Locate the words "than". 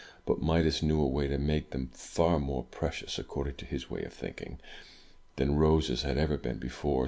5.35-5.57